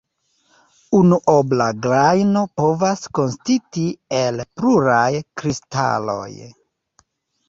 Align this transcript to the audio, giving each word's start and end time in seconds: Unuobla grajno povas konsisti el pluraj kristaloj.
Unuobla 0.99 1.65
grajno 1.83 2.41
povas 2.61 3.03
konsisti 3.17 3.83
el 4.21 4.41
pluraj 4.63 5.11
kristaloj. 5.43 6.27